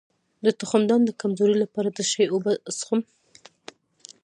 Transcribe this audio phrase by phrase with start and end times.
[0.45, 3.01] د تخمدان د کمزوری لپاره د څه شي اوبه وڅښم؟